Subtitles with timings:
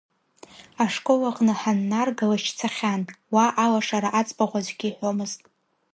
[0.83, 3.01] Ашкол аҟны ҳаннарга лашьцахьан,
[3.33, 5.41] уа алашара аӡбахә аӡәгьы иҳәомызт.